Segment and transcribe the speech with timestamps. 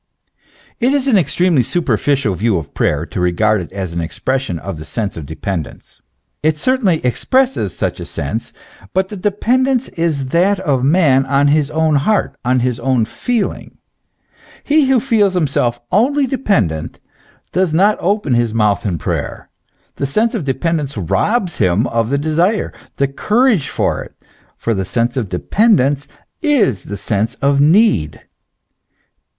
[0.43, 0.45] *
[0.79, 4.79] It is an extremely superficial view of prayer to regard it as an expression of
[4.79, 6.01] the sense of dependence.
[6.41, 8.51] It certainly ex presses such a sense,
[8.95, 13.77] but the dependence is that of man on his own heart, on his own feeling.
[14.63, 16.99] He who feels himself only dependent,
[17.51, 19.49] does not open his mouth in prayer;
[19.97, 24.15] the sense of dependence robs him of the desire, the courage for it;
[24.57, 26.07] for the sense of dependence
[26.41, 28.21] is the sense of need.